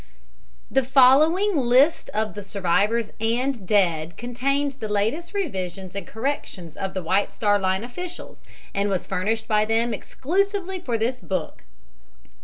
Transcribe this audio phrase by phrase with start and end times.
[0.71, 6.95] The following list of the survivors and dead contains the latest revisions and corrections of
[6.95, 8.41] the White Star Line officials,
[8.73, 11.65] and was furnished by them exclusively for this book.